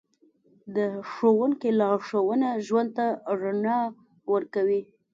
[0.75, 0.77] د
[1.11, 3.05] ښوونکي لارښوونه ژوند ته
[3.41, 3.79] رڼا
[4.31, 4.81] ورکوي.